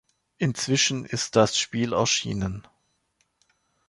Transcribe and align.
Inzwischen 0.39 1.05
ist 1.05 1.35
das 1.35 1.55
Spiel 1.59 1.93
erschienen. 1.93 2.67